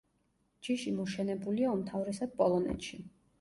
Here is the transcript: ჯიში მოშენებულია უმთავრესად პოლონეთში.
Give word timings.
ჯიში 0.67 0.93
მოშენებულია 0.99 1.75
უმთავრესად 1.75 2.35
პოლონეთში. 2.41 3.01